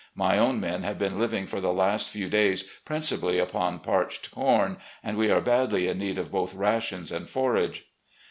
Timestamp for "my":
0.15-0.39